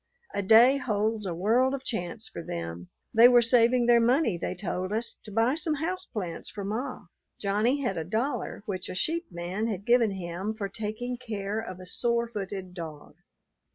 A 0.33 0.41
day 0.41 0.77
holds 0.77 1.27
a 1.27 1.35
world 1.35 1.75
of 1.75 1.83
chance 1.83 2.27
for 2.27 2.41
them. 2.41 2.89
They 3.13 3.27
were 3.27 3.43
saving 3.43 3.85
their 3.85 4.01
money, 4.01 4.35
they 4.35 4.55
told 4.55 4.91
us, 4.91 5.19
"to 5.25 5.31
buy 5.31 5.53
some 5.53 5.75
house 5.75 6.07
plants 6.07 6.49
for 6.49 6.63
ma." 6.65 7.05
Johnny 7.39 7.81
had 7.81 7.97
a 7.99 8.03
dollar 8.03 8.63
which 8.65 8.89
a 8.89 8.95
sheep 8.95 9.31
man 9.31 9.67
had 9.67 9.85
given 9.85 10.09
him 10.09 10.55
for 10.55 10.69
taking 10.69 11.17
care 11.17 11.59
of 11.59 11.79
a 11.79 11.85
sore 11.85 12.27
footed 12.27 12.73
dog. 12.73 13.13